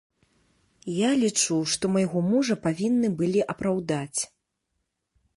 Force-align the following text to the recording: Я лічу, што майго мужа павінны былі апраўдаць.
Я 0.91 1.09
лічу, 1.23 1.57
што 1.73 1.91
майго 1.95 2.23
мужа 2.29 2.57
павінны 2.63 3.07
былі 3.19 3.43
апраўдаць. 3.55 4.19